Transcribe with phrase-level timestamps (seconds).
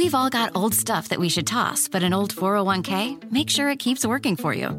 [0.00, 3.68] We've all got old stuff that we should toss, but an old 401k, make sure
[3.68, 4.70] it keeps working for you.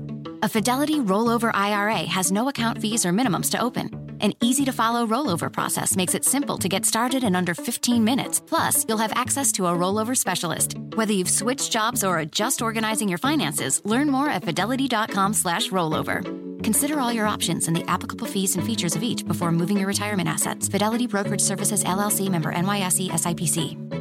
[0.41, 4.17] A Fidelity rollover IRA has no account fees or minimums to open.
[4.19, 8.03] An easy to follow rollover process makes it simple to get started in under 15
[8.03, 8.39] minutes.
[8.39, 10.75] Plus, you'll have access to a rollover specialist.
[10.95, 16.23] Whether you've switched jobs or are just organizing your finances, learn more at fidelity.com/slash rollover.
[16.63, 19.87] Consider all your options and the applicable fees and features of each before moving your
[19.87, 20.67] retirement assets.
[20.67, 24.00] Fidelity Brokerage Services LLC member NYSE SIPC.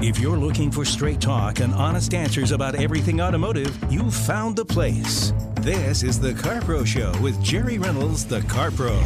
[0.00, 4.64] If you're looking for straight talk and honest answers about everything automotive, you've found the
[4.64, 5.32] place.
[5.56, 8.96] This is the CarPro Show with Jerry Reynolds, the CarPro.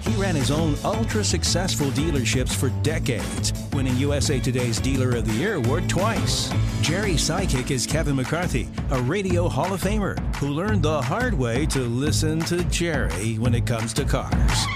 [0.00, 5.34] He ran his own ultra successful dealerships for decades, winning USA Today's Dealer of the
[5.34, 6.50] Year award twice.
[6.80, 11.66] Jerry's sidekick is Kevin McCarthy, a radio Hall of Famer who learned the hard way
[11.66, 14.66] to listen to Jerry when it comes to cars.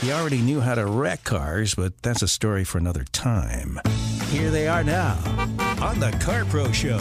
[0.00, 3.80] He already knew how to wreck cars, but that's a story for another time.
[4.28, 5.14] Here they are now
[5.82, 7.00] on the CarPro Show.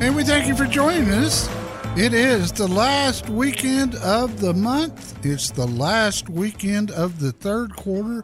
[0.00, 1.48] And we thank you for joining us.
[1.96, 5.26] It is the last weekend of the month.
[5.26, 8.22] It's the last weekend of the third quarter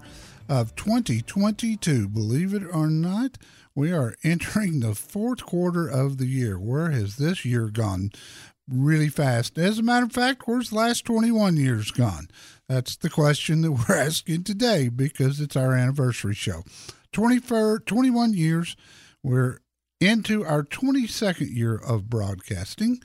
[0.49, 2.09] of 2022.
[2.09, 3.37] Believe it or not,
[3.75, 6.57] we are entering the fourth quarter of the year.
[6.57, 8.13] Where has this year gone?
[8.69, 9.59] Really fast.
[9.59, 12.29] As a matter of fact, where's the last 21 years gone?
[12.75, 16.65] That's the question that we're asking today because it's our anniversary show.
[17.13, 18.75] 24, 21 years.
[19.23, 19.59] We're
[20.01, 23.01] into our 22nd year of broadcasting.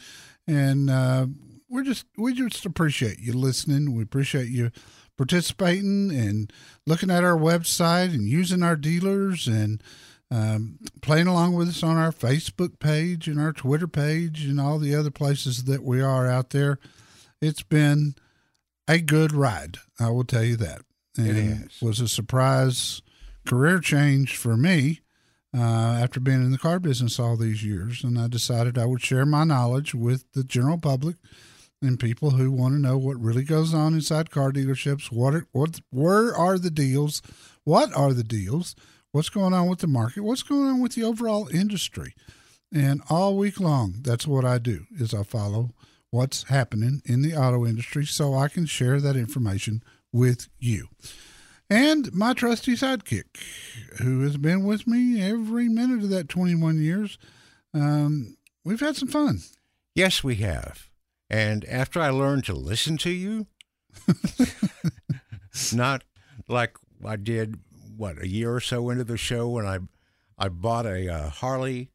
[0.48, 1.28] And uh,
[1.70, 3.94] we're just we just appreciate you listening.
[3.94, 4.72] We appreciate you
[5.18, 6.52] participating and
[6.88, 9.84] looking at our website and using our dealers and
[10.32, 14.80] um, playing along with us on our Facebook page and our Twitter page and all
[14.80, 16.80] the other places that we are out there.
[17.40, 18.16] It's been
[18.90, 20.82] a good ride, I will tell you that.
[21.16, 23.02] And it was a surprise
[23.46, 25.02] career change for me
[25.56, 28.04] uh, after being in the car business all these years.
[28.04, 31.18] And I decided I would share my knowledge with the general public
[31.82, 35.12] and people who want to know what really goes on inside car dealerships.
[35.12, 37.22] What are, what where are the deals?
[37.64, 38.76] What are the deals?
[39.12, 40.24] What's going on with the market?
[40.24, 42.14] What's going on with the overall industry?
[42.74, 45.72] And all week long, that's what I do is I follow
[46.12, 50.88] what's happening in the auto industry so I can share that information with you.
[51.70, 53.26] And my trusty sidekick,
[54.00, 57.20] who has been with me every minute of that 21 years.
[57.74, 59.40] Um, we've had some fun.
[59.94, 60.90] Yes, we have.
[61.30, 63.46] And after I learned to listen to you,
[65.74, 66.04] not
[66.48, 66.76] like
[67.06, 67.60] I did,
[67.96, 69.80] what, a year or so into the show when I,
[70.40, 71.92] I bought a uh, Harley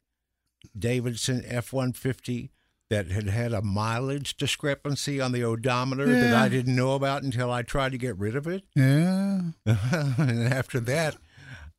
[0.78, 2.52] Davidson F 150
[2.90, 7.50] that had had a mileage discrepancy on the odometer that I didn't know about until
[7.50, 8.64] I tried to get rid of it.
[8.74, 9.40] Yeah.
[9.66, 11.16] and after that,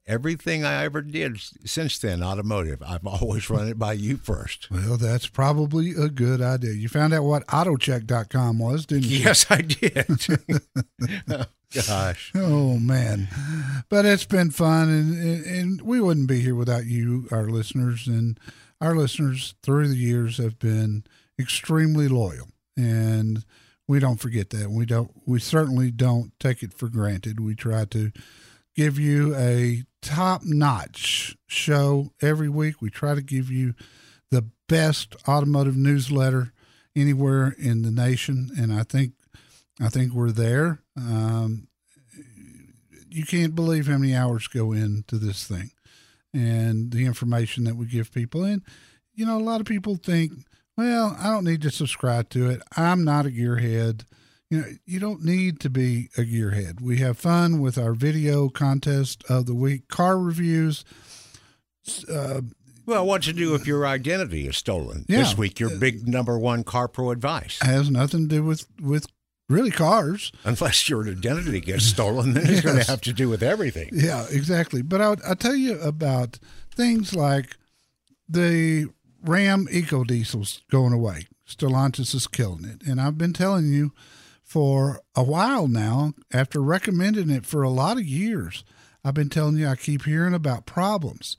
[0.07, 4.69] everything I ever did since then, automotive, I've always run it by you first.
[4.71, 6.73] Well, that's probably a good idea.
[6.73, 9.19] You found out what autocheck.com was, didn't you?
[9.19, 10.05] Yes, I did.
[11.29, 11.45] Oh,
[11.87, 12.31] Gosh.
[12.35, 13.27] Oh man,
[13.89, 18.07] but it's been fun, and, and and we wouldn't be here without you, our listeners,
[18.07, 18.39] and
[18.81, 21.03] our listeners through the years have been
[21.39, 23.43] extremely loyal, and
[23.87, 24.69] we don't forget that.
[24.69, 25.11] We don't.
[25.25, 27.39] We certainly don't take it for granted.
[27.39, 28.11] We try to
[28.75, 32.81] give you a top-notch show every week.
[32.81, 33.73] We try to give you
[34.31, 36.51] the best automotive newsletter
[36.95, 39.13] anywhere in the nation, and I think
[39.81, 40.79] I think we're there.
[40.97, 41.67] Um,
[43.09, 45.71] you can't believe how many hours go into this thing
[46.35, 48.43] and the information that we give people.
[48.43, 48.61] And,
[49.13, 50.33] you know, a lot of people think,
[50.77, 52.61] well, I don't need to subscribe to it.
[52.75, 54.03] I'm not a gearhead.
[54.49, 56.81] You know, you don't need to be a gearhead.
[56.81, 60.83] We have fun with our video contest of the week, car reviews.
[62.11, 62.41] Uh,
[62.85, 65.05] Well, what to do if your identity is stolen?
[65.07, 65.19] Yeah.
[65.19, 67.57] This week, your big number one car pro advice.
[67.61, 69.07] has nothing to do with, with
[69.49, 70.31] really cars.
[70.43, 73.89] Unless your identity gets stolen, then it's going to have to do with everything.
[73.93, 74.81] Yeah, exactly.
[74.81, 76.39] But I'll, I'll tell you about
[76.73, 77.55] things like
[78.27, 78.87] the
[79.23, 81.27] Ram Eco Diesels going away.
[81.47, 82.81] Stellantis is killing it.
[82.87, 83.91] And I've been telling you
[84.41, 88.63] for a while now, after recommending it for a lot of years,
[89.03, 91.37] I've been telling you, I keep hearing about problems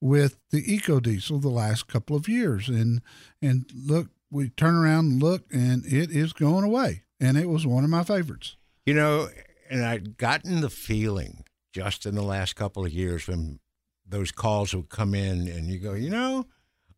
[0.00, 3.00] with the eco diesel the last couple of years, and
[3.40, 7.66] and look, we turn around and look, and it is going away, and it was
[7.66, 8.56] one of my favorites.
[8.86, 9.28] You know,
[9.70, 13.60] and I'd gotten the feeling just in the last couple of years when
[14.06, 16.46] those calls would come in, and you go, you know,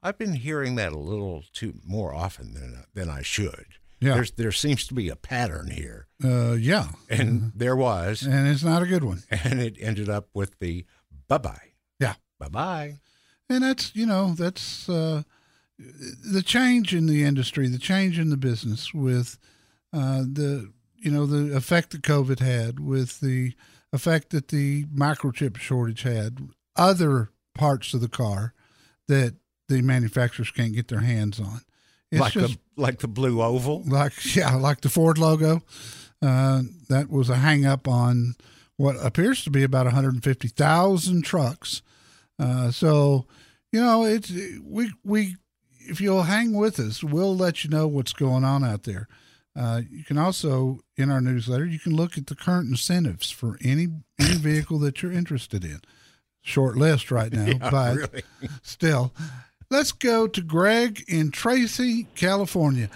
[0.02, 3.66] I've been hearing that a little too more often than than I should.
[4.00, 4.14] Yeah.
[4.14, 6.06] There's, there seems to be a pattern here.
[6.22, 8.22] Uh, yeah, And there was.
[8.22, 9.22] and it's not a good one.
[9.30, 10.84] And it ended up with the
[11.28, 11.72] bye bye.
[11.98, 12.14] Yeah.
[12.38, 12.94] Bye bye.
[13.48, 15.22] and that's you know that's uh,
[15.78, 19.38] the change in the industry, the change in the business with
[19.96, 23.54] uh, the you know the effect that COVID had, with the
[23.92, 28.52] effect that the microchip shortage had, other parts of the car
[29.08, 29.34] that
[29.68, 31.60] the manufacturers can't get their hands on.
[32.10, 33.82] It's like just the like the blue oval.
[33.86, 35.62] like yeah, like the Ford logo.
[36.22, 38.36] Uh, that was a hang up on
[38.76, 41.82] what appears to be about 150,000 trucks.
[42.38, 43.26] Uh, so,
[43.72, 44.30] you know, it's
[44.62, 45.36] we we
[45.80, 49.08] if you'll hang with us, we'll let you know what's going on out there.
[49.56, 53.58] Uh, you can also in our newsletter you can look at the current incentives for
[53.64, 53.86] any
[54.20, 55.80] any vehicle that you're interested in.
[56.42, 58.22] Short list right now, Yeah, but really.
[58.62, 59.12] still.
[59.70, 62.88] Let's go to Greg in Tracy, California.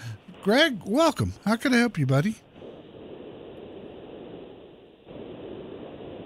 [0.43, 1.33] Greg, welcome.
[1.43, 2.35] How can I help you, buddy?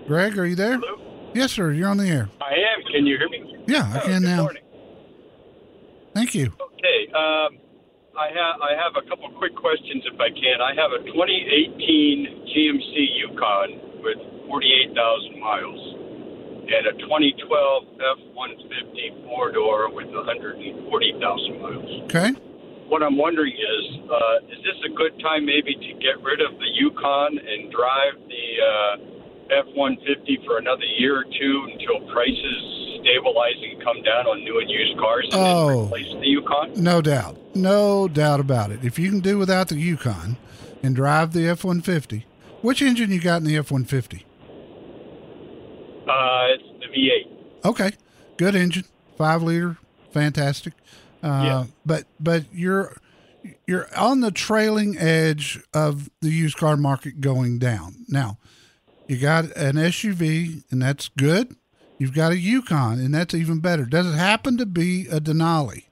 [0.07, 0.77] Greg, are you there?
[0.77, 1.31] Hello?
[1.33, 1.71] Yes, sir.
[1.71, 2.29] You're on the air.
[2.39, 2.83] I am.
[2.91, 3.57] Can you hear me?
[3.67, 4.41] Yeah, I Oh, can good now.
[4.43, 4.63] Morning.
[6.13, 6.53] Thank you.
[6.61, 7.11] Okay.
[7.11, 7.57] Um,
[8.15, 10.63] I have I have a couple quick questions if I can.
[10.63, 14.15] I have a 2018 GMC Yukon with
[14.47, 15.81] 48,000 miles
[16.71, 21.91] and a 2012 F150 four door with 140,000 miles.
[22.07, 22.31] Okay.
[22.87, 26.55] What I'm wondering is, uh, is this a good time maybe to get rid of
[26.55, 32.74] the Yukon and drive the uh, F-150 for another year or two until prices
[33.05, 35.83] stabilize and come down on new and used cars and Oh.
[35.85, 36.73] replace the Yukon?
[36.81, 37.37] No doubt.
[37.55, 38.79] No doubt about it.
[38.83, 40.37] If you can do without the Yukon
[40.81, 42.25] and drive the F 150,
[42.61, 44.25] which engine you got in the F 150?
[46.07, 47.69] Uh, it's the V8.
[47.69, 47.91] Okay.
[48.37, 48.85] Good engine.
[49.17, 49.77] Five liter.
[50.11, 50.73] Fantastic.
[51.23, 51.63] Uh, Yeah.
[51.85, 52.95] But but you're
[53.67, 58.05] you're on the trailing edge of the used car market going down.
[58.07, 58.37] Now,
[59.07, 61.55] you got an SUV, and that's good.
[61.97, 63.85] You've got a Yukon, and that's even better.
[63.85, 65.85] Does it happen to be a Denali?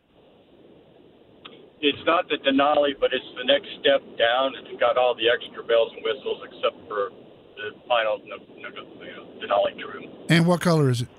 [1.80, 4.54] It's not the Denali, but it's the next step down.
[4.56, 7.10] It's got all the extra bells and whistles except for
[7.56, 10.10] the final n- n- you know, Denali trim.
[10.30, 11.10] And what color is it?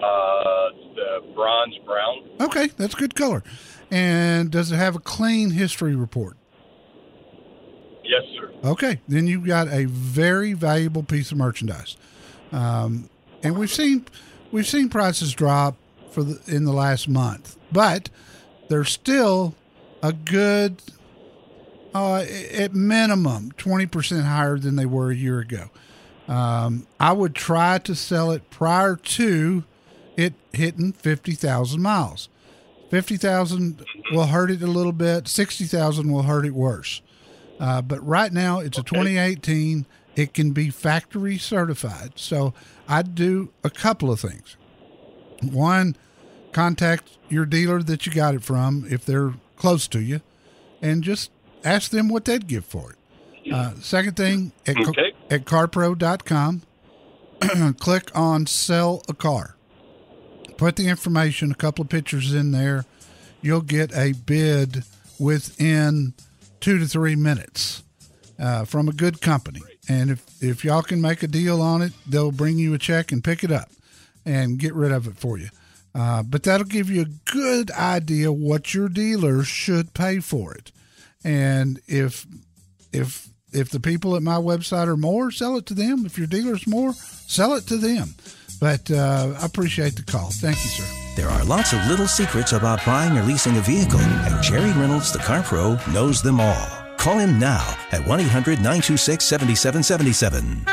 [0.00, 2.28] Uh, the bronze brown.
[2.40, 3.42] Okay, that's good color.
[3.90, 6.36] And does it have a clean history report?
[8.04, 8.50] Yes, sir.
[8.64, 11.96] Okay, then you've got a very valuable piece of merchandise.
[12.52, 13.08] Um,
[13.42, 14.06] and we've seen
[14.50, 15.76] we've seen prices drop
[16.10, 18.08] for the, in the last month, but
[18.68, 19.54] they're still
[20.02, 20.82] a good,
[21.94, 25.70] uh, at minimum, twenty percent higher than they were a year ago.
[26.26, 29.64] Um, I would try to sell it prior to
[30.16, 32.28] it hitting fifty thousand miles.
[32.90, 35.28] Fifty thousand will hurt it a little bit.
[35.28, 37.02] Sixty thousand will hurt it worse.
[37.60, 39.84] Uh, but right now it's a 2018.
[40.18, 42.14] It can be factory certified.
[42.16, 42.52] So
[42.88, 44.56] I'd do a couple of things.
[45.42, 45.94] One,
[46.50, 50.20] contact your dealer that you got it from if they're close to you,
[50.82, 51.30] and just
[51.64, 53.52] ask them what they'd give for it.
[53.54, 55.12] Uh, second thing, at, Okay.
[55.30, 56.62] at carpro.com,
[57.78, 59.54] click on sell a car.
[60.56, 62.84] Put the information, a couple of pictures in there.
[63.40, 64.82] You'll get a bid
[65.20, 66.14] within
[66.58, 67.84] two to three minutes
[68.36, 69.62] uh, from a good company.
[69.88, 73.10] And if, if y'all can make a deal on it, they'll bring you a check
[73.10, 73.70] and pick it up
[74.24, 75.48] and get rid of it for you.
[75.94, 80.70] Uh, but that'll give you a good idea what your dealer should pay for it.
[81.24, 82.26] And if
[82.92, 86.04] if if the people at my website are more, sell it to them.
[86.04, 88.14] If your dealer's more, sell it to them.
[88.60, 90.30] But uh, I appreciate the call.
[90.30, 90.84] Thank you, sir.
[91.16, 95.12] There are lots of little secrets about buying or leasing a vehicle, and Jerry Reynolds,
[95.12, 96.77] the car pro, knows them all.
[96.98, 100.64] Call him now at 1 800 926 7777.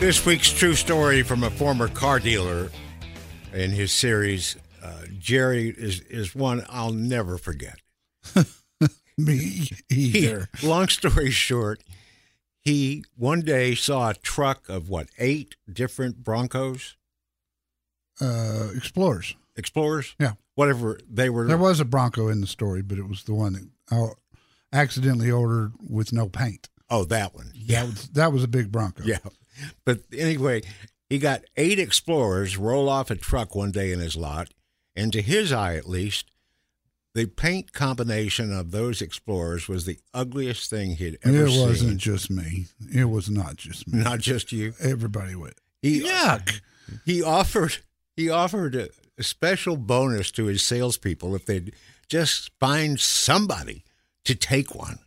[0.00, 2.70] This week's true story from a former car dealer
[3.54, 7.78] in his series, uh, Jerry, is, is one I'll never forget.
[9.16, 10.50] Me He, either.
[10.62, 11.82] long story short,
[12.64, 16.96] he one day saw a truck of what, eight different Broncos?
[18.20, 19.34] Uh, Explorers.
[19.56, 20.14] Explorers.
[20.18, 20.32] Yeah.
[20.54, 21.46] Whatever they were.
[21.46, 24.08] There was a Bronco in the story, but it was the one that I
[24.72, 26.68] accidentally ordered with no paint.
[26.90, 27.52] oh, that one.
[27.66, 29.02] That was that was a big Bronco.
[29.04, 29.18] Yeah.
[29.84, 30.62] But anyway,
[31.08, 34.48] he got eight Explorers roll off a truck one day in his lot,
[34.96, 36.30] and to his eye at least,
[37.14, 41.62] the paint combination of those Explorers was the ugliest thing he'd ever it seen.
[41.62, 42.66] It wasn't just me.
[42.92, 44.02] It was not just me.
[44.02, 44.74] Not just you.
[44.80, 45.54] Everybody went.
[45.80, 46.60] He, Yuck.
[47.04, 47.78] He offered
[48.16, 51.74] he offered a, a special bonus to his salespeople if they'd
[52.08, 53.84] just find somebody
[54.24, 54.98] to take one,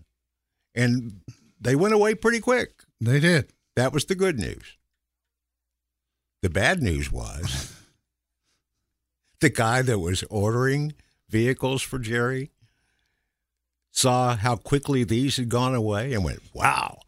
[0.76, 1.22] and
[1.60, 2.84] they went away pretty quick.
[3.02, 3.52] They did.
[3.76, 4.78] That was the good news.
[6.42, 7.76] The bad news was
[9.42, 10.94] the guy that was ordering
[11.30, 12.52] vehicles for Jerry
[13.98, 17.00] saw how quickly these had gone away and went, wow,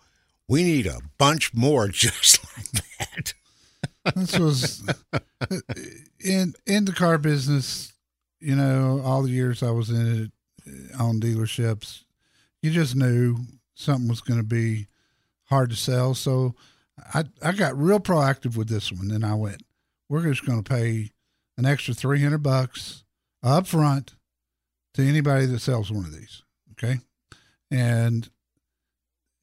[0.48, 3.34] we need a bunch more just like that.
[4.16, 4.84] This was
[6.24, 7.94] in in the car business.
[8.40, 10.32] You know, all the years I was in it
[10.98, 12.04] uh, on dealerships,
[12.62, 13.38] you just knew
[13.76, 14.88] something was going to be
[15.44, 16.16] hard to sell.
[16.16, 16.56] So
[17.14, 19.62] I I got real proactive with this one, and I went,
[20.08, 21.12] we're just going to pay
[21.58, 23.04] an extra three hundred bucks
[23.44, 24.16] up front
[24.94, 26.44] to anybody that sells one of these.
[26.72, 27.00] Okay,
[27.72, 28.30] and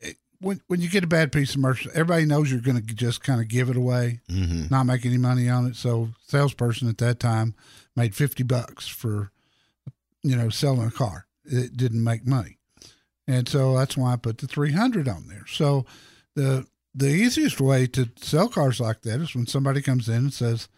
[0.01, 2.95] it, when when you get a bad piece of merch, everybody knows you're going to
[2.95, 4.67] just kind of give it away Mm-hmm.
[4.71, 5.77] not make any money on it.
[5.77, 7.55] So salesperson at that time
[7.95, 9.31] made fifty bucks for
[10.23, 11.27] you know selling a car.
[11.45, 12.59] It didn't make money,
[13.29, 15.45] and so that's why I put the three hundred on there.
[15.47, 15.85] So
[16.35, 20.33] the the easiest way to sell cars like that is when somebody comes in and
[20.35, 20.69] says,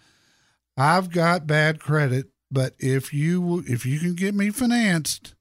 [0.76, 5.34] "I've got bad credit, but if you if you can get me financed,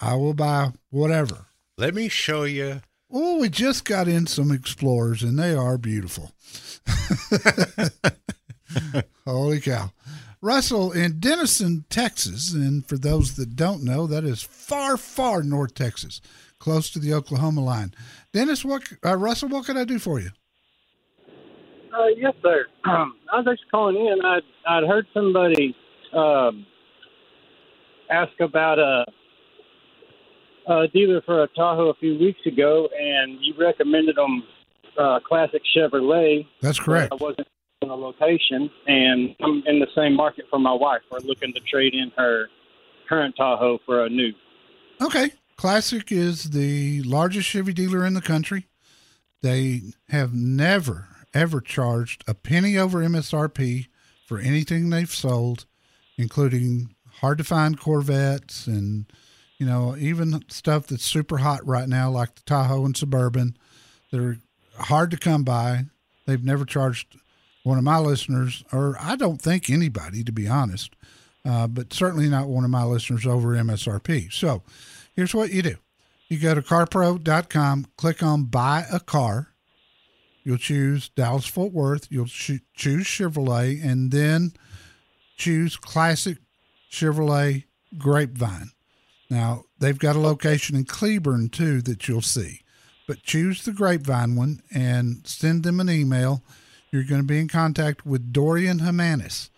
[0.00, 2.82] I will buy whatever." Let me show you.
[3.12, 6.32] Oh, we just got in some Explorers and they are beautiful.
[9.24, 9.92] Holy cow.
[10.40, 15.74] Russell in Denison, Texas, and for those that don't know, that is far, far north
[15.74, 16.20] Texas,
[16.58, 17.94] close to the Oklahoma line.
[18.32, 20.30] Dennis, what uh, Russell, what can I do for you?
[21.96, 22.66] Uh, yes, sir.
[22.84, 24.24] Um, I was just calling in.
[24.24, 25.74] I'd, I'd heard somebody
[26.14, 26.66] um,
[28.10, 29.04] ask about a,
[30.68, 34.42] a dealer for a Tahoe a few weeks ago, and you recommended them
[34.98, 36.46] uh, Classic Chevrolet.
[36.60, 37.12] That's correct.
[37.12, 37.48] I wasn't
[37.82, 41.02] in a location, and I'm in the same market for my wife.
[41.10, 42.48] We're looking to trade in her
[43.08, 44.32] current Tahoe for a new.
[45.02, 45.30] Okay.
[45.56, 48.66] Classic is the largest Chevy dealer in the country.
[49.42, 53.86] They have never, ever charged a penny over MSRP
[54.26, 55.66] for anything they've sold,
[56.16, 59.06] including hard to find Corvettes and,
[59.58, 63.56] you know, even stuff that's super hot right now, like the Tahoe and Suburban.
[64.10, 64.38] They're
[64.78, 65.84] hard to come by.
[66.26, 67.16] They've never charged
[67.62, 70.94] one of my listeners, or I don't think anybody, to be honest,
[71.44, 74.32] uh, but certainly not one of my listeners over MSRP.
[74.32, 74.62] So
[75.14, 75.76] here's what you do
[76.28, 79.48] you go to carpro.com, click on buy a car.
[80.42, 82.06] You'll choose Dallas Fort Worth.
[82.10, 84.52] You'll cho- choose Chevrolet and then
[85.36, 86.38] choose classic
[86.90, 87.64] Chevrolet
[87.98, 88.70] Grapevine.
[89.30, 92.60] Now, they've got a location in Cleburne too that you'll see.
[93.06, 96.42] But choose the Grapevine one and send them an email.
[96.90, 99.50] You're going to be in contact with Dorian Jimenez.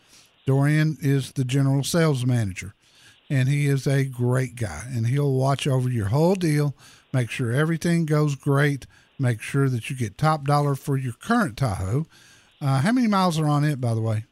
[0.47, 2.75] Dorian is the general sales manager,
[3.28, 4.85] and he is a great guy.
[4.88, 6.75] And he'll watch over your whole deal,
[7.12, 8.87] make sure everything goes great,
[9.18, 12.06] make sure that you get top dollar for your current Tahoe.
[12.61, 14.25] Uh, how many miles are on it, by the way?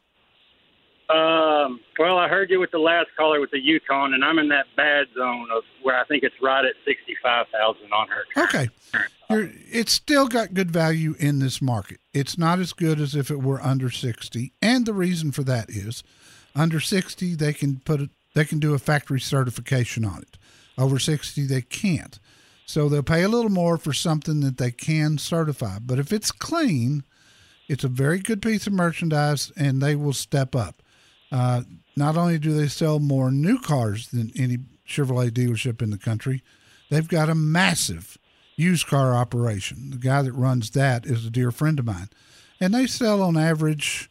[1.09, 4.49] Um, well, I heard you with the last caller with the Yukon, and I'm in
[4.49, 8.43] that bad zone of where I think it's right at sixty-five thousand on her.
[8.43, 8.69] Okay.
[9.29, 11.99] You're, it's still got good value in this market.
[12.13, 14.53] It's not as good as if it were under 60.
[14.61, 16.03] And the reason for that is
[16.55, 20.37] under 60, they can put it, they can do a factory certification on it.
[20.77, 22.19] Over 60, they can't.
[22.65, 25.79] So they'll pay a little more for something that they can certify.
[25.79, 27.03] But if it's clean,
[27.67, 30.81] it's a very good piece of merchandise and they will step up.
[31.35, 31.63] Uh,
[31.97, 36.41] not only do they sell more new cars than any Chevrolet dealership in the country,
[36.89, 38.17] they've got a massive
[38.55, 39.89] used car operation.
[39.89, 42.09] The guy that runs that is a dear friend of mine.
[42.61, 44.09] And they sell on average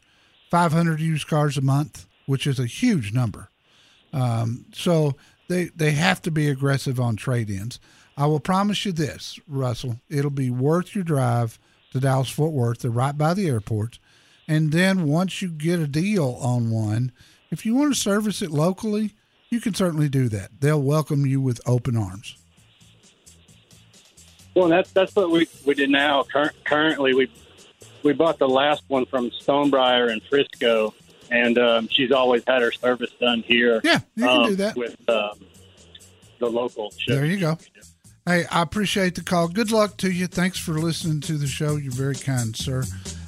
[0.51, 3.49] 500 used cars a month, which is a huge number.
[4.13, 5.15] Um, so
[5.47, 7.79] they, they have to be aggressive on trade ins.
[8.15, 11.57] I will promise you this, Russell, it'll be worth your drive
[11.91, 12.79] to Dallas Fort Worth.
[12.79, 13.97] They're right by the airport.
[14.47, 17.11] And then once you get a deal on one,
[17.51, 19.15] if you want to service it locally,
[19.49, 20.51] you can certainly do that.
[20.59, 22.37] They'll welcome you with open arms.
[24.55, 26.23] Well, that's that's what we we did now.
[26.23, 27.29] Cur- currently, we
[28.03, 30.93] we bought the last one from Stonebriar in Frisco,
[31.29, 33.81] and um, she's always had her service done here.
[33.83, 34.75] Yeah, you can um, do that.
[34.77, 35.39] with um,
[36.39, 36.91] the local.
[36.97, 37.15] Show.
[37.15, 37.57] There you go.
[38.25, 39.49] Hey, I appreciate the call.
[39.49, 40.27] Good luck to you.
[40.27, 41.75] Thanks for listening to the show.
[41.75, 42.83] You're very kind, sir.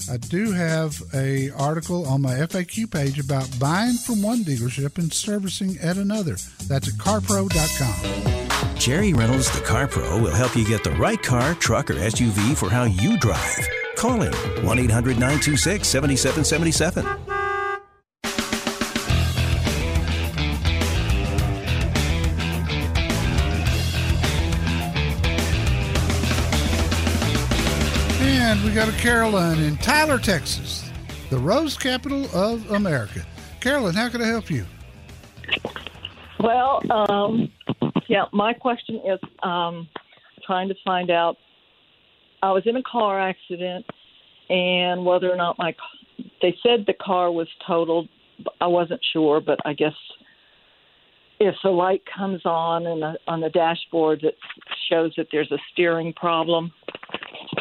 [0.10, 5.12] I do have a article on my FAQ page about buying from one dealership and
[5.12, 6.38] servicing at another.
[6.68, 8.76] That's at carpro.com.
[8.78, 12.56] Jerry Reynolds, the Car Pro, will help you get the right car, truck, or SUV
[12.56, 13.68] for how you drive.
[13.98, 14.34] Call him
[14.64, 17.47] 1 800 926 7777.
[28.78, 30.88] Got a Carolyn in Tyler, Texas,
[31.32, 33.26] the rose capital of America.
[33.60, 34.68] Carolyn, how can I help you?
[36.40, 37.52] Well, um,
[38.08, 39.88] yeah, my question is um,
[40.46, 41.38] trying to find out.
[42.44, 43.84] I was in a car accident,
[44.48, 45.74] and whether or not my
[46.44, 48.08] they said the car was totaled.
[48.62, 49.96] I wasn't sure, but I guess
[51.40, 54.34] if the light comes on and on the dashboard that
[54.90, 56.72] shows that there's a steering problem.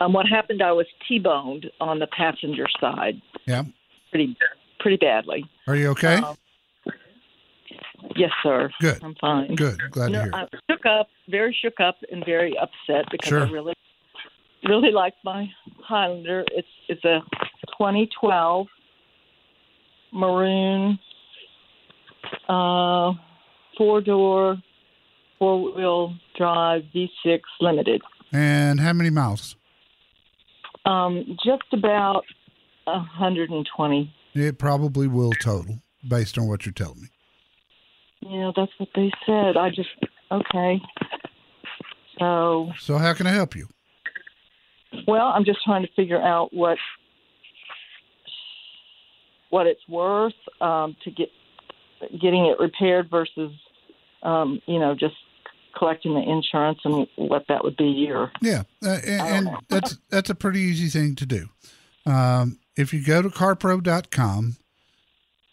[0.00, 0.62] Um, what happened?
[0.62, 3.62] I was T-boned on the passenger side, Yeah.
[4.11, 4.37] pretty
[4.80, 5.45] pretty badly.
[5.66, 6.16] Are you okay?
[6.16, 6.37] Um,
[8.14, 8.71] Yes, sir.
[8.80, 9.02] Good.
[9.02, 9.54] I'm fine.
[9.56, 9.78] Good.
[9.90, 10.30] Glad You to hear.
[10.35, 13.47] I shook up, very shook up, and very upset because Sure.
[13.47, 13.75] I really,
[14.64, 15.50] really like my
[15.83, 16.45] Highlander.
[16.52, 17.21] It's it's a
[17.78, 18.68] 2012
[20.12, 20.99] maroon,
[22.49, 23.12] uh,
[23.76, 24.56] four door,
[25.38, 28.02] four wheel drive V6 limited.
[28.33, 29.56] And how many miles?
[30.85, 32.25] Um, just about
[32.85, 34.14] 120.
[34.35, 37.09] It probably will total based on what you're telling me.
[38.21, 39.56] Yeah, that's what they said.
[39.56, 39.88] I just
[40.30, 40.80] okay.
[42.18, 43.68] So So how can I help you?
[45.06, 46.78] Well, I'm just trying to figure out what
[49.50, 51.28] what it's worth um, to get
[52.21, 53.52] getting it repaired versus
[54.26, 55.14] um, you know just
[55.78, 58.31] collecting the insurance and what that would be a year.
[58.40, 61.48] Yeah, uh, and, and that's that's a pretty easy thing to do.
[62.05, 64.57] Um, if you go to carpro.com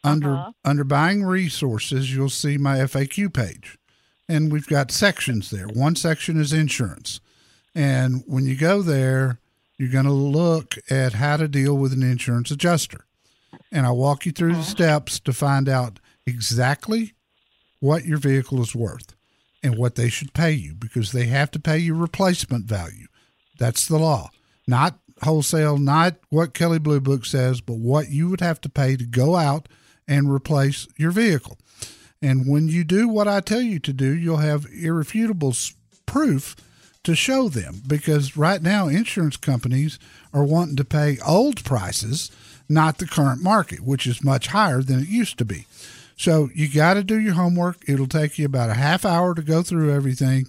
[0.04, 0.52] under Uh-huh.
[0.66, 3.78] under buying resources, you'll see my FAQ page,
[4.28, 5.68] and we've got sections there.
[5.68, 7.20] One section is insurance,
[7.76, 9.40] and when you go there,
[9.78, 13.06] you're going to look at how to deal with an insurance adjuster,
[13.72, 17.14] and I'll walk you through the steps to find out exactly
[17.84, 19.14] what your vehicle is worth
[19.62, 23.08] and what they should pay you because they have to pay you replacement value.
[23.60, 24.30] That's the law.
[24.66, 28.96] Not wholesale, not what Kelley Blue Book says, but what you would have to pay
[28.96, 29.68] to go out
[30.08, 31.58] and replace your vehicle.
[32.22, 35.54] And when you do what I tell you to do, you'll have irrefutable
[36.06, 36.56] proof
[37.04, 40.00] to show them because right now insurance companies
[40.34, 42.32] are wanting to pay old prices,
[42.70, 45.66] not the current market, which is much higher than it used to be.
[46.18, 47.78] So you got to do your homework.
[47.88, 50.48] It'll take you about a half hour to go through everything.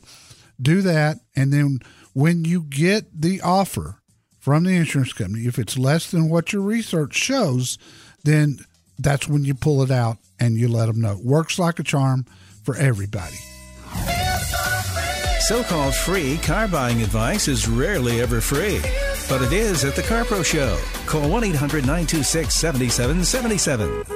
[0.60, 1.18] Do that.
[1.34, 1.80] And then
[2.12, 4.00] when you get the offer
[4.38, 7.78] from the insurance company, if it's less than what your research shows,
[8.24, 8.58] then
[8.98, 11.18] that's when you pull it out and you let them know.
[11.22, 12.26] Works like a charm
[12.62, 13.36] for everybody.
[15.40, 18.80] So called free car buying advice is rarely ever free,
[19.28, 20.78] but it is at the CarPro Show.
[21.04, 24.13] Call 1 800 926 7777.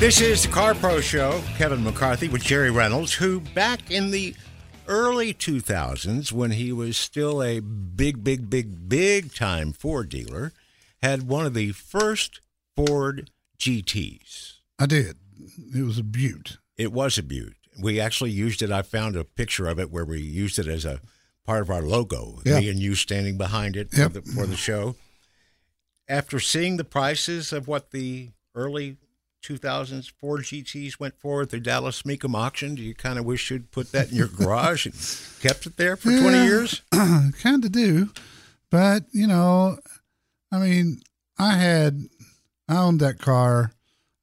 [0.00, 1.42] This is the Car Pro Show.
[1.58, 4.34] Kevin McCarthy with Jerry Reynolds, who back in the
[4.88, 10.52] early 2000s, when he was still a big, big, big, big time Ford dealer,
[11.02, 12.40] had one of the first
[12.74, 14.54] Ford GTs.
[14.78, 15.16] I did.
[15.76, 16.56] It was a beaut.
[16.78, 17.52] It was a beaut.
[17.78, 18.72] We actually used it.
[18.72, 21.00] I found a picture of it where we used it as a
[21.44, 22.40] part of our logo.
[22.46, 22.60] Yeah.
[22.60, 24.12] Me and you standing behind it Yep.
[24.14, 24.96] for, the, for the show.
[26.08, 28.96] After seeing the prices of what the early
[29.42, 33.50] 2000s Ford GTs went for at the Dallas Mecum auction, do you kind of wish
[33.50, 34.94] you'd put that in your garage and
[35.42, 36.82] kept it there for 20 years?
[36.92, 38.10] kind of do.
[38.70, 39.78] But, you know,
[40.52, 41.00] I mean,
[41.38, 42.08] I had,
[42.68, 43.72] I owned that car.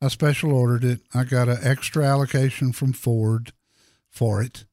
[0.01, 1.01] I special ordered it.
[1.13, 3.51] I got an extra allocation from Ford
[4.09, 4.65] for it.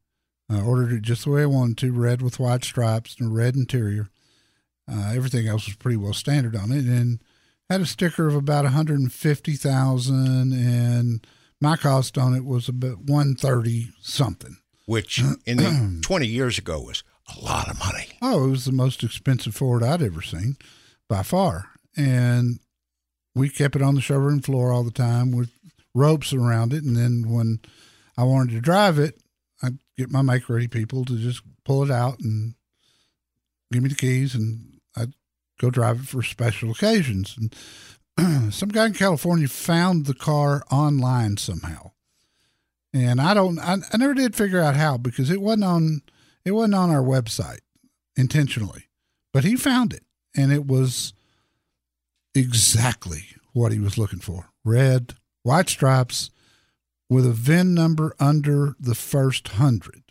[0.50, 3.34] I ordered it just the way I wanted to, red with white stripes and a
[3.34, 4.10] red interior.
[4.90, 7.20] Uh, everything else was pretty well standard on it, and
[7.74, 11.26] had a sticker of about 150,000, and
[11.60, 14.58] my cost on it was about 130 something.
[14.86, 17.02] Which in the 20 years ago was
[17.36, 18.06] a lot of money.
[18.22, 20.56] Oh, it was the most expensive Ford I'd ever seen
[21.08, 21.70] by far.
[21.96, 22.60] And
[23.34, 25.50] we kept it on the showroom floor all the time with
[25.94, 26.84] ropes around it.
[26.84, 27.58] And then when
[28.16, 29.20] I wanted to drive it,
[29.64, 32.54] I get my make ready people to just pull it out and
[33.72, 34.73] give me the keys, and I'd
[35.58, 37.36] go drive it for special occasions.
[38.16, 41.92] And some guy in California found the car online somehow,
[42.92, 46.02] and I don't, I, I never did figure out how because it wasn't on,
[46.44, 47.60] it wasn't on our website
[48.16, 48.84] intentionally,
[49.32, 50.04] but he found it,
[50.36, 51.12] and it was
[52.34, 56.30] exactly what he was looking for: red, white stripes,
[57.08, 60.02] with a VIN number under the first hundred.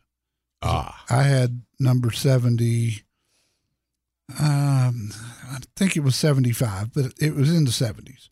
[0.62, 3.04] Ah, I had number 70.
[4.40, 5.12] Um,
[5.52, 8.30] I think it was 75, but it was in the 70s.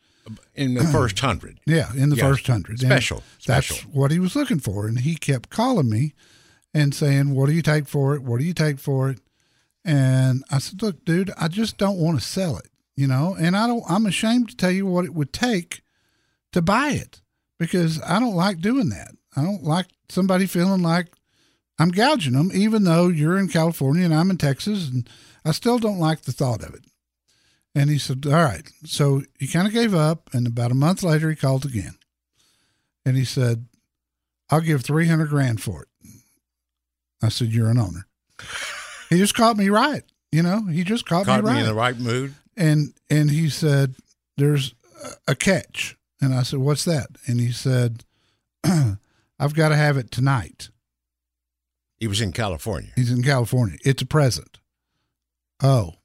[0.56, 1.60] in the first hundred.
[1.66, 2.26] Yeah, in the Yes.
[2.26, 2.72] first hundred.
[2.82, 4.88] And Special, That's what he was looking for.
[4.88, 6.14] And he kept calling me
[6.74, 8.24] and saying, What do you take for it?
[8.24, 9.20] What do you take for it?
[9.84, 13.56] And I said, Look, dude, I just don't want to sell it, you know, and
[13.58, 15.82] I don't, I'm ashamed to tell you what it would take
[16.52, 17.22] to buy it
[17.60, 19.12] because I don't like doing that.
[19.36, 21.08] I don't like somebody feeling like
[21.80, 25.10] I'm gouging them, even though you're in California and I'm in Texas, and
[25.46, 26.86] I still don't like the thought of it.
[27.74, 28.70] And he said, All right.
[28.86, 30.30] So he kind of gave up.
[30.34, 31.96] And about a month later, he called again.
[33.06, 33.66] And he said,
[34.50, 35.88] I'll give 300 grand for it.
[37.24, 38.08] I said, You're an owner.
[39.10, 40.04] he just caught me right.
[40.32, 41.54] You know, he just caught, Caught me right.
[41.54, 42.34] Caught me in the right mood.
[42.58, 43.96] and and he said,
[44.38, 44.74] "There's
[45.28, 48.06] a catch." And I said, "What's that?" And he said,
[48.64, 50.70] "I've got to have it tonight."
[52.00, 52.92] He was in California.
[52.96, 53.78] He's in California.
[53.84, 54.60] It's a present.
[55.64, 55.96] Oh,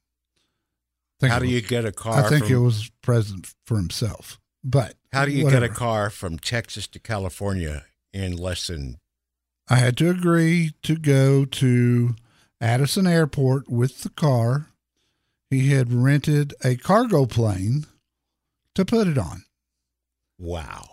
[1.23, 2.25] How do was- you get a car?
[2.25, 4.38] I think from, it was present for himself.
[4.62, 5.66] But How do you whatever.
[5.69, 8.99] get a car from Texas to California in less than?
[9.69, 12.14] I had to agree to go to
[12.61, 14.69] Addison Airport with the car.
[15.51, 17.87] He had rented a cargo plane
[18.75, 19.45] to put it on.
[20.38, 20.88] Wow.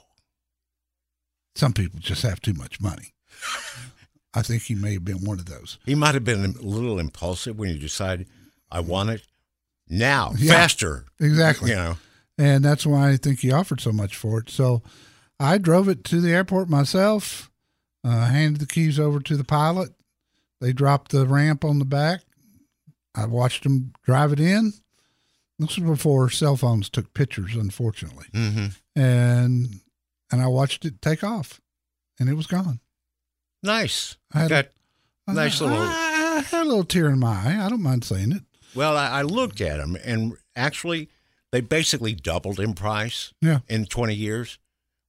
[1.56, 3.13] Some people just have too much money.
[4.34, 5.78] I think he may have been one of those.
[5.86, 8.28] He might have been a little impulsive when he decided,
[8.74, 9.22] I want it
[9.88, 10.52] now, Yeah.
[10.54, 11.06] faster.
[11.20, 11.70] Exactly.
[11.70, 11.98] You know,
[12.38, 14.50] And that's why I think he offered so much for it.
[14.50, 14.82] So
[15.40, 17.52] I drove it to the airport myself,
[18.04, 19.92] uh, handed the keys over to the pilot.
[20.60, 22.22] They dropped the ramp on the back.
[23.14, 24.74] I watched them drive it in.
[25.60, 28.26] This was before cell phones took pictures, unfortunately.
[28.34, 29.82] hmm And
[30.32, 31.62] and I watched it take off,
[32.20, 32.80] and it was gone.
[33.62, 34.18] nice.
[34.34, 34.68] I had- Got
[35.28, 35.80] nice I, little.
[35.86, 37.64] I, I had a little tear in my eye.
[37.66, 38.42] I don't mind saying it.
[38.76, 41.10] Well, I, I looked at them, and actually,
[41.52, 43.60] they basically doubled in price Yeah.
[43.70, 44.58] in 20 years.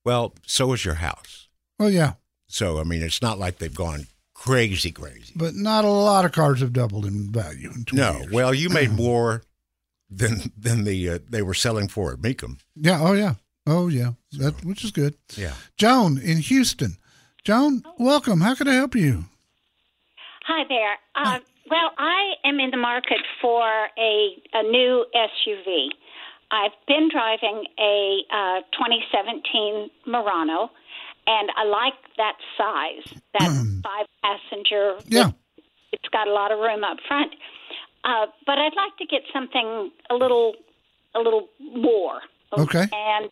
[0.04, 1.48] Well, so is your house.
[1.78, 2.14] Well, yeah,
[2.46, 5.32] So, I mean, it's not like they've gone crazy, crazy.
[5.34, 8.32] but not a lot of cars have doubled in value in 20 No, years.
[8.32, 9.42] well, you made more
[10.10, 12.58] than than the uh, they were selling for at Mecum.
[12.76, 13.00] Yeah.
[13.00, 13.34] Oh, yeah.
[13.66, 14.12] Oh, yeah.
[14.32, 15.16] That which is good.
[15.34, 15.54] Yeah.
[15.78, 16.98] Joan in Houston.
[17.42, 18.42] Joan, welcome.
[18.42, 19.24] How can I help you?
[20.46, 20.96] Hi there.
[21.14, 21.38] Uh,
[21.70, 23.64] well, I am in the market for
[23.98, 25.88] a, a new SUV.
[26.50, 30.70] I've been driving a uh, 2017 Murano,
[31.26, 33.48] and I like that size, that
[33.82, 34.96] five passenger.
[35.06, 35.30] Yeah.
[35.92, 37.32] It's got a lot of room up front.
[38.04, 40.54] Uh, but I'd like to get something a little,
[41.14, 42.20] a little more.
[42.52, 42.86] Okay.
[42.92, 43.24] And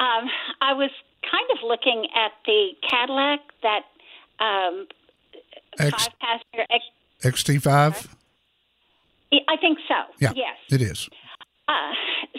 [0.00, 0.28] um,
[0.60, 0.90] I was
[1.30, 3.82] kind of looking at the Cadillac that
[4.40, 4.86] um,
[5.78, 6.66] X, five passenger.
[6.70, 6.84] X,
[7.22, 8.08] XT5?
[9.32, 9.94] I think so.
[10.18, 10.32] Yeah.
[10.34, 10.56] Yes.
[10.70, 11.08] It is.
[11.66, 11.72] Uh,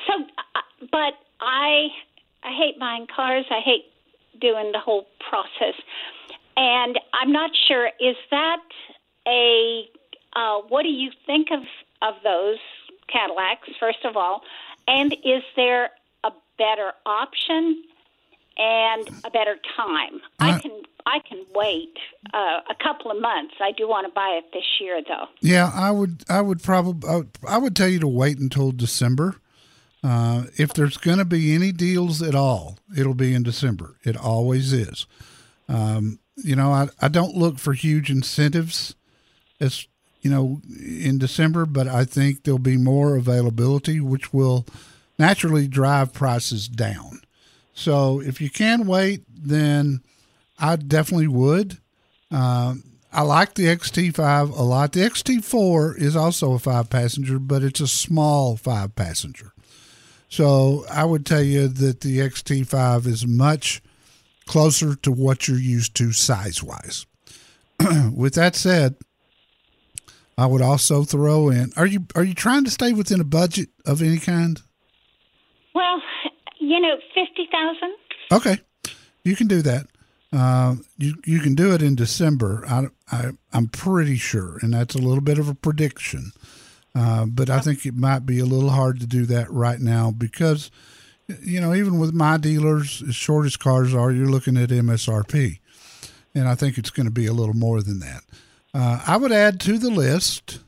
[0.07, 0.13] so,
[0.55, 0.61] uh,
[0.91, 1.87] but I
[2.43, 3.45] I hate buying cars.
[3.51, 3.85] I hate
[4.39, 5.75] doing the whole process,
[6.57, 7.91] and I'm not sure.
[7.99, 8.61] Is that
[9.27, 9.87] a
[10.35, 11.61] uh, what do you think of
[12.01, 12.57] of those
[13.07, 13.69] Cadillacs?
[13.79, 14.41] First of all,
[14.87, 15.91] and is there
[16.23, 17.83] a better option
[18.59, 20.21] and a better time?
[20.39, 20.71] I Uh, can
[21.05, 21.97] I can wait
[22.33, 23.55] uh, a couple of months.
[23.59, 25.25] I do want to buy it this year, though.
[25.41, 26.23] Yeah, I would.
[26.29, 27.09] I would probably.
[27.09, 29.37] I would, I would tell you to wait until December.
[30.03, 33.95] Uh, if there's going to be any deals at all, it'll be in December.
[34.03, 35.07] It always is.
[35.67, 38.95] Um, you know, I, I don't look for huge incentives,
[39.59, 39.87] as
[40.21, 44.65] you know, in December, but I think there'll be more availability, which will
[45.17, 47.21] naturally drive prices down.
[47.79, 50.01] So if you can wait, then
[50.59, 51.77] I definitely would.
[52.29, 54.91] Um, I like the XT5 a lot.
[54.91, 59.53] The XT4 is also a five passenger, but it's a small five passenger.
[60.27, 63.81] So I would tell you that the XT5 is much
[64.45, 67.05] closer to what you're used to size wise.
[68.13, 68.97] With that said,
[70.37, 73.69] I would also throw in are you are you trying to stay within a budget
[73.85, 74.61] of any kind?
[75.73, 76.01] Well,
[76.69, 77.95] you know, fifty thousand.
[78.32, 78.60] Okay.
[79.23, 79.88] You can do that.
[80.32, 82.63] Uh, you you can do it in December.
[82.67, 86.32] I, I I'm pretty sure, and that's a little bit of a prediction.
[86.95, 90.12] Uh, but I think it might be a little hard to do that right now
[90.12, 90.71] because,
[91.41, 95.60] you know, even with my dealers, as short as cars are, you're looking at MSRP,
[96.34, 98.23] and I think it's going to be a little more than that.
[98.73, 100.60] Uh, I would add to the list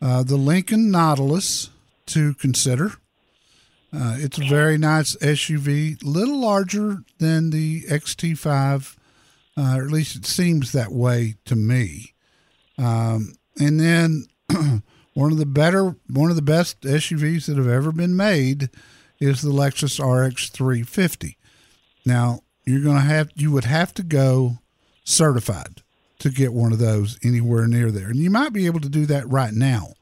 [0.00, 1.70] uh, the Lincoln Nautilus
[2.06, 2.92] to consider.
[3.92, 8.96] Uh, it's a very nice SUV, little larger than the XT5,
[9.56, 12.14] uh, or at least it seems that way to me.
[12.78, 14.26] Um, and then
[15.14, 18.70] one of the better, one of the best SUVs that have ever been made
[19.18, 21.36] is the Lexus RX 350.
[22.06, 24.58] Now you're going to have, you would have to go
[25.04, 25.82] certified
[26.20, 29.06] to get one of those anywhere near there, and you might be able to do
[29.06, 29.94] that right now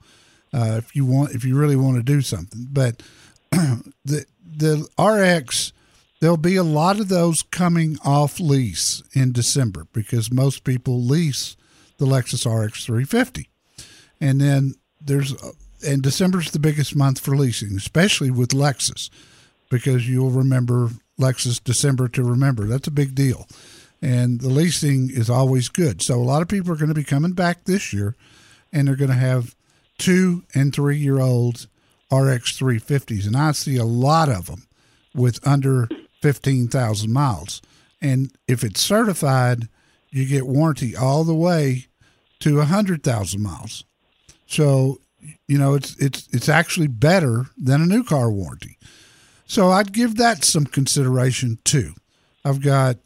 [0.52, 3.02] uh, if you want, if you really want to do something, but
[4.04, 5.72] the the RX
[6.20, 11.56] there'll be a lot of those coming off lease in December because most people lease
[11.98, 13.48] the Lexus RX 350.
[14.20, 15.52] And then there's uh,
[15.86, 19.10] and December's the biggest month for leasing, especially with Lexus
[19.70, 22.66] because you'll remember Lexus December to remember.
[22.66, 23.46] That's a big deal.
[24.02, 26.02] And the leasing is always good.
[26.02, 28.16] So a lot of people are going to be coming back this year
[28.72, 29.54] and they're going to have
[29.98, 31.68] 2 and 3 year olds
[32.12, 34.66] RX 350s, and I see a lot of them
[35.14, 35.88] with under
[36.22, 37.62] 15,000 miles.
[38.00, 39.68] And if it's certified,
[40.10, 41.86] you get warranty all the way
[42.40, 43.84] to 100,000 miles.
[44.46, 45.00] So,
[45.46, 48.78] you know, it's it's it's actually better than a new car warranty.
[49.46, 51.94] So I'd give that some consideration too.
[52.44, 52.96] I've got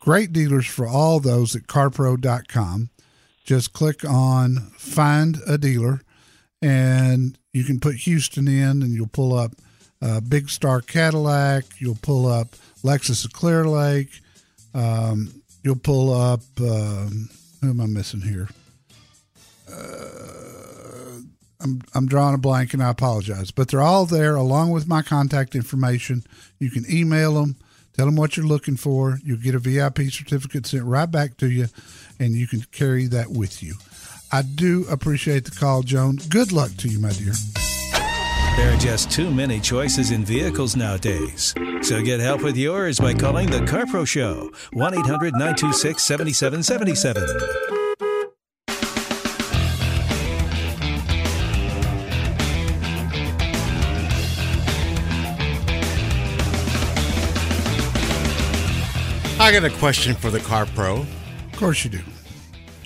[0.00, 2.90] great dealers for all those at carpro.com.
[3.44, 6.02] Just click on find a dealer
[6.60, 9.52] and you can put Houston in and you'll pull up
[10.02, 11.64] uh, Big Star Cadillac.
[11.78, 12.48] You'll pull up
[12.84, 14.10] Lexus of Clear Lake.
[14.74, 17.30] Um, you'll pull up, um,
[17.62, 18.50] who am I missing here?
[19.72, 21.20] Uh,
[21.62, 25.00] I'm, I'm drawing a blank and I apologize, but they're all there along with my
[25.00, 26.24] contact information.
[26.58, 27.56] You can email them,
[27.94, 29.18] tell them what you're looking for.
[29.24, 31.68] You'll get a VIP certificate sent right back to you,
[32.20, 33.76] and you can carry that with you.
[34.36, 36.18] I do appreciate the call, Joan.
[36.28, 37.32] Good luck to you, my dear.
[38.58, 41.54] There are just too many choices in vehicles nowadays.
[41.80, 47.24] So get help with yours by calling the CarPro Show, 1 800 926 7777.
[59.40, 60.96] I got a question for the Car Pro.
[60.96, 62.00] Of course you do.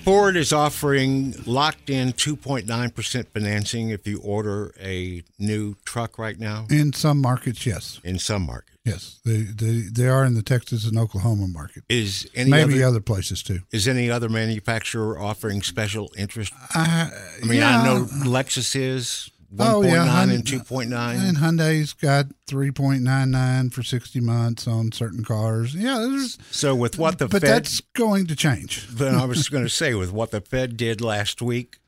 [0.03, 6.65] Ford is offering locked in 2.9% financing if you order a new truck right now.
[6.71, 7.99] In some markets, yes.
[8.03, 8.77] In some markets.
[8.83, 9.19] Yes.
[9.23, 11.83] They, they, they are in the Texas and Oklahoma market.
[11.87, 13.59] Is any Maybe other, other places too.
[13.71, 16.51] is any other manufacturer offering special interest?
[16.73, 17.11] I,
[17.41, 17.79] I mean, yeah.
[17.79, 20.91] I know Lexus is 1.9 Oh, yeah, and 2.9.
[20.91, 25.75] And Hyundai's got 3.99 for 60 months on certain cars.
[25.75, 28.87] Yeah, So with what the but Fed that's going to change.
[28.87, 31.79] then I was going to say with what the Fed did last week,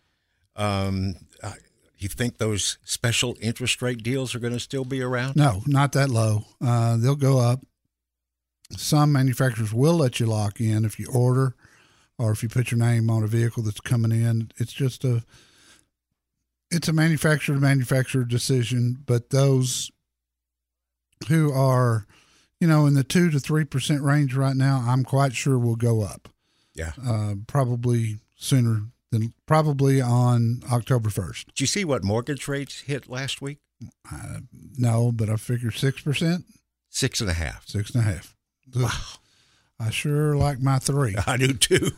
[0.55, 1.53] um, uh,
[1.97, 5.35] you think those special interest rate deals are going to still be around?
[5.35, 6.45] No, not that low.
[6.61, 7.61] Uh, they'll go up.
[8.75, 11.55] Some manufacturers will let you lock in if you order
[12.17, 14.51] or if you put your name on a vehicle that's coming in.
[14.57, 15.23] It's just a
[16.73, 19.91] it's a manufacturer to manufacturer decision, but those
[21.27, 22.05] who are,
[22.59, 25.75] you know, in the two to three percent range right now, I'm quite sure will
[25.75, 26.29] go up.
[26.73, 26.93] Yeah.
[27.05, 28.81] Uh, probably sooner
[29.11, 31.47] than probably on October first.
[31.47, 33.59] Did you see what mortgage rates hit last week?
[34.11, 34.39] Uh,
[34.77, 36.45] no, but I figure six percent.
[36.89, 37.67] Six and a half.
[37.67, 38.35] Six and a half.
[38.75, 38.89] Wow.
[39.79, 41.15] I sure like my three.
[41.27, 41.91] I do too.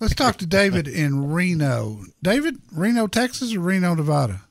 [0.00, 2.00] Let's talk to David in Reno.
[2.22, 4.42] David, Reno, Texas or Reno, Nevada?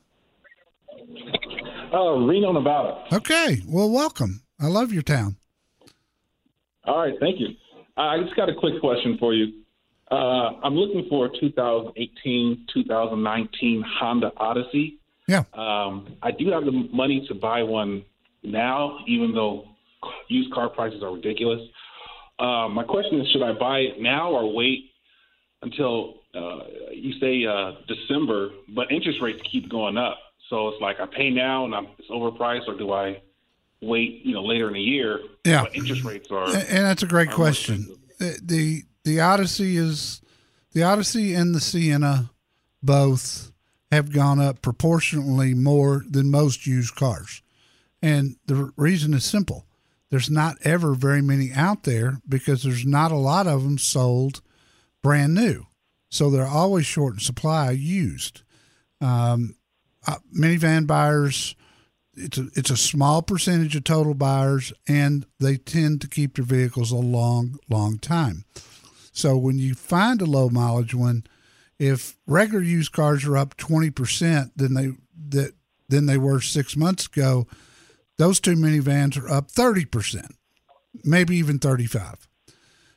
[1.94, 3.04] Uh, Reno, Nevada.
[3.12, 3.62] Okay.
[3.68, 4.42] Well, welcome.
[4.60, 5.36] I love your town.
[6.84, 7.48] All right, thank you.
[7.96, 9.62] I just got a quick question for you.
[10.10, 14.98] Uh, I'm looking for a 2018, 2019 Honda Odyssey.
[15.28, 15.44] Yeah.
[15.52, 18.04] Um, I do have the money to buy one
[18.42, 19.66] now, even though
[20.28, 21.60] used car prices are ridiculous.
[22.38, 24.87] Uh, my question is, should I buy it now or wait
[25.62, 26.60] until uh,
[26.92, 28.50] you say uh, December?
[28.74, 30.18] But interest rates keep going up,
[30.48, 33.22] so it's like I pay now and I'm, it's overpriced, or do I
[33.80, 35.20] wait, you know, later in the year?
[35.44, 35.62] Yeah.
[35.62, 36.46] But interest rates are.
[36.48, 37.86] And that's a great question.
[38.18, 40.20] The, the the Odyssey is
[40.72, 42.30] the Odyssey and the Sienna
[42.82, 43.52] both
[43.90, 47.42] have gone up proportionally more than most used cars.
[48.02, 49.66] And the reason is simple.
[50.10, 54.40] there's not ever very many out there because there's not a lot of them sold
[55.08, 55.64] brand new.
[56.10, 58.42] So they're always short in supply used.
[59.00, 59.56] Um,
[60.06, 61.56] uh, minivan buyers,
[62.14, 66.44] it's a, it's a small percentage of total buyers, and they tend to keep their
[66.44, 68.44] vehicles a long, long time.
[69.10, 71.24] So when you find a low mileage one,
[71.78, 74.90] if regular used cars are up 20% than they
[75.30, 75.52] that
[75.88, 77.46] than they were six months ago,
[78.18, 80.32] those two minivans are up 30%,
[81.02, 82.28] maybe even 35.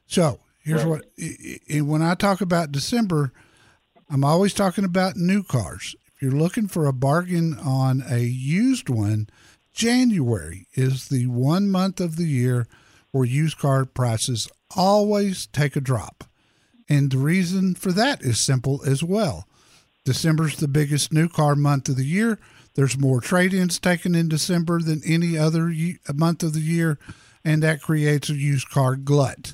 [0.07, 1.05] So here's what,
[1.69, 3.31] when I talk about December,
[4.09, 5.95] I'm always talking about new cars.
[6.15, 9.27] If you're looking for a bargain on a used one,
[9.73, 12.67] January is the one month of the year
[13.11, 16.25] where used car prices always take a drop.
[16.89, 19.47] And the reason for that is simple as well.
[20.03, 22.37] December's the biggest new car month of the year.
[22.75, 25.73] There's more trade ins taken in December than any other
[26.13, 26.97] month of the year,
[27.45, 29.53] and that creates a used car glut.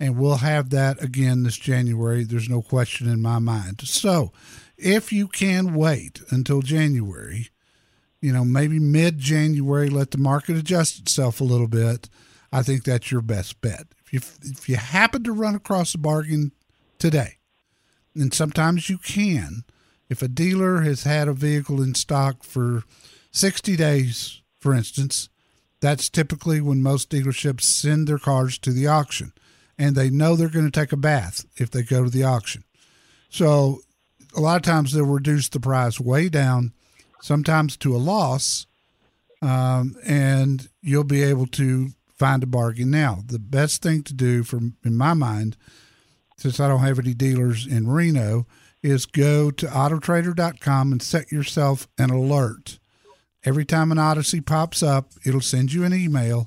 [0.00, 2.24] And we'll have that again this January.
[2.24, 3.82] There's no question in my mind.
[3.82, 4.32] So,
[4.76, 7.50] if you can wait until January,
[8.20, 12.08] you know, maybe mid January, let the market adjust itself a little bit.
[12.50, 13.86] I think that's your best bet.
[14.04, 16.52] If you if you happen to run across a bargain
[16.98, 17.38] today.
[18.14, 19.64] And sometimes you can.
[20.08, 22.84] If a dealer has had a vehicle in stock for
[23.32, 25.28] 60 days, for instance,
[25.80, 29.32] that's typically when most dealerships send their cars to the auction.
[29.78, 32.64] And they know they're going to take a bath if they go to the auction.
[33.28, 33.80] So
[34.36, 36.72] a lot of times they'll reduce the price way down,
[37.20, 38.66] sometimes to a loss,
[39.42, 42.90] um, and you'll be able to find a bargain.
[42.90, 45.56] Now, the best thing to do, from in my mind,
[46.36, 48.46] since I don't have any dealers in Reno,
[48.82, 52.78] is go to autotrader.com and set yourself an alert.
[53.44, 56.46] Every time an Odyssey pops up, it'll send you an email,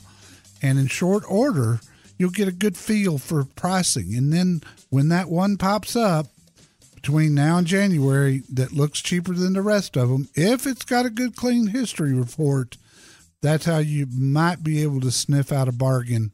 [0.62, 1.80] and in short order,
[2.18, 4.16] you'll get a good feel for pricing.
[4.16, 6.28] And then when that one pops up
[6.96, 11.06] between now and January that looks cheaper than the rest of them, if it's got
[11.06, 12.78] a good clean history report,
[13.42, 16.32] that's how you might be able to sniff out a bargain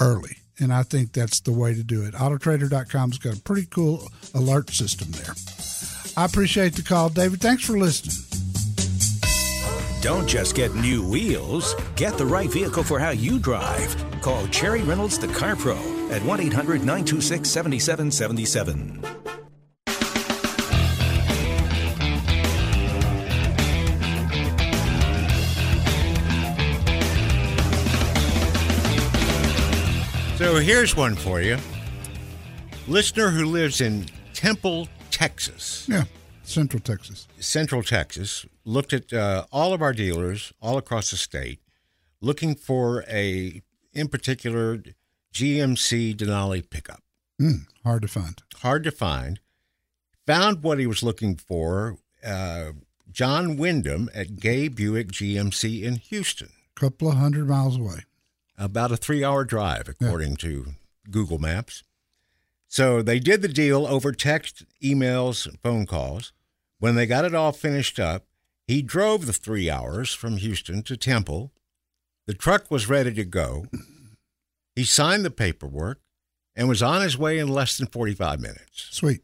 [0.00, 2.14] early and I think that's the way to do it.
[2.14, 5.34] Autotrader.com's got a pretty cool alert system there.
[6.16, 7.40] I appreciate the call, David.
[7.40, 8.33] Thanks for listening.
[10.04, 13.96] Don't just get new wheels, get the right vehicle for how you drive.
[14.20, 15.78] Call Jerry Reynolds, the Car Pro,
[16.10, 19.02] at 1 800 926 7777.
[30.36, 31.56] So here's one for you.
[32.86, 35.88] Listener who lives in Temple, Texas.
[35.88, 36.04] Yeah,
[36.44, 37.26] Central Texas.
[37.38, 41.60] Central Texas looked at uh, all of our dealers all across the state,
[42.20, 44.78] looking for a, in particular,
[45.32, 47.02] GMC Denali pickup.
[47.40, 48.42] Mm, hard to find.
[48.56, 49.40] Hard to find.
[50.26, 51.98] Found what he was looking for.
[52.24, 52.72] Uh,
[53.10, 56.50] John Wyndham at Gay Buick GMC in Houston.
[56.74, 58.00] Couple of hundred miles away
[58.58, 60.36] about a three hour drive, according yeah.
[60.36, 60.66] to
[61.10, 61.82] Google Maps.
[62.74, 66.32] So they did the deal over text, emails, phone calls.
[66.80, 68.24] When they got it all finished up,
[68.66, 71.52] he drove the three hours from Houston to Temple.
[72.26, 73.66] The truck was ready to go.
[74.74, 76.00] He signed the paperwork
[76.56, 78.88] and was on his way in less than 45 minutes.
[78.90, 79.20] Sweet.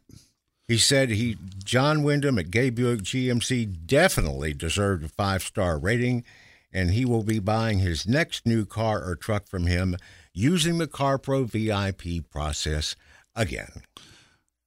[0.65, 6.23] He said he John Wyndham at Gay Buick GMC definitely deserved a five star rating
[6.71, 9.97] and he will be buying his next new car or truck from him
[10.33, 12.95] using the CarPro VIP process
[13.35, 13.83] again.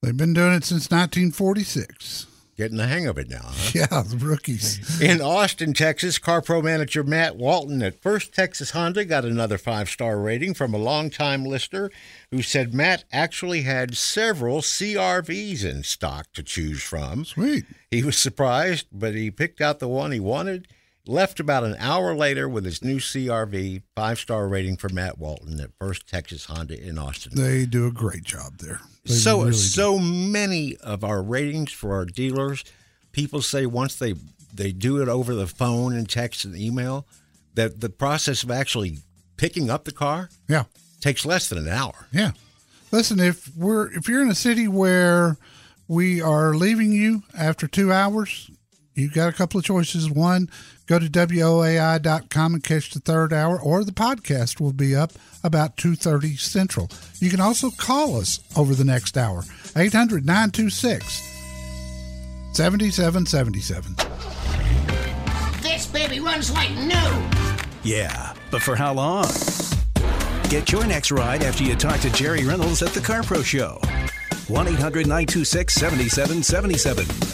[0.03, 2.27] They've been doing it since 1946.
[2.57, 3.71] Getting the hang of it now, huh?
[3.75, 5.01] Yeah, the rookies.
[5.03, 10.21] In Austin, Texas, CarPro manager Matt Walton at First Texas Honda got another five star
[10.21, 11.91] rating from a longtime listener
[12.31, 17.25] who said Matt actually had several CRVs in stock to choose from.
[17.25, 17.65] Sweet.
[17.91, 20.69] He was surprised, but he picked out the one he wanted
[21.07, 25.61] Left about an hour later with his new CRV, five star rating for Matt Walton
[25.61, 27.33] at First Texas Honda in Austin.
[27.35, 28.81] They do a great job there.
[29.05, 32.65] They so really so many of our ratings for our dealers,
[33.13, 34.15] people say once they
[34.55, 37.07] they do it over the phone and text and email,
[37.53, 38.99] that the process of actually
[39.37, 40.65] picking up the car, yeah,
[41.01, 42.07] takes less than an hour.
[42.13, 42.31] Yeah.
[42.93, 45.37] Listen, if we're if you're in a city where
[45.87, 48.51] we are leaving you after two hours,
[48.95, 50.11] you've got a couple of choices.
[50.11, 50.49] One,
[50.87, 55.77] go to woai.com and catch the third hour, or the podcast will be up about
[55.77, 56.91] 2.30 Central.
[57.19, 61.03] You can also call us over the next hour, 800-926
[62.55, 63.97] 7777.
[65.63, 67.29] This baby runs like new.
[67.83, 69.27] Yeah, but for how long?
[70.49, 73.81] Get your next ride after you talk to Jerry Reynolds at the CarPro Show.
[74.49, 77.34] 1 800 926 7777.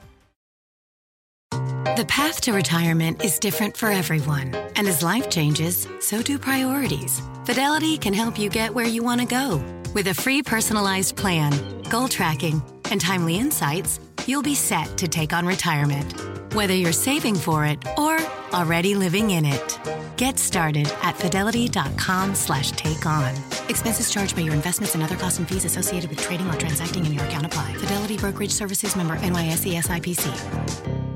[1.83, 4.53] The path to retirement is different for everyone.
[4.75, 7.23] And as life changes, so do priorities.
[7.43, 9.59] Fidelity can help you get where you want to go.
[9.95, 11.51] With a free personalized plan,
[11.89, 12.61] goal tracking,
[12.91, 16.53] and timely insights, you'll be set to take on retirement.
[16.53, 18.19] Whether you're saving for it or
[18.53, 19.79] already living in it.
[20.17, 23.33] Get started at fidelity.com slash take on.
[23.69, 27.07] Expenses charged by your investments and other costs and fees associated with trading or transacting
[27.07, 27.73] in your account apply.
[27.73, 31.10] Fidelity Brokerage Services member NYSE SIPC.